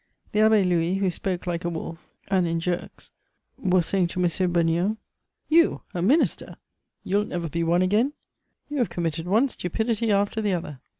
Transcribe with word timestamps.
The 0.31 0.39
Abbé 0.39 0.65
Louis, 0.67 0.95
who 0.95 1.11
spoke 1.11 1.45
like 1.45 1.63
a 1.63 1.69
wolf 1.69 2.07
and 2.27 2.47
in 2.47 2.59
jerks, 2.59 3.11
was 3.55 3.85
saying 3.85 4.07
to 4.07 4.19
M. 4.19 4.29
Beugnot: 4.51 4.97
"You, 5.47 5.81
a 5.93 6.01
minister? 6.01 6.57
You'll 7.03 7.25
never 7.25 7.47
be 7.47 7.63
one 7.63 7.83
again! 7.83 8.13
You 8.67 8.77
have 8.79 8.89
committed 8.89 9.27
one 9.27 9.47
stupidity 9.47 10.11
after 10.11 10.41
the 10.41 10.53
other!" 10.53 10.79